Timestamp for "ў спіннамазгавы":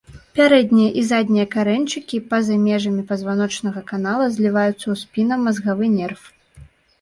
4.73-5.85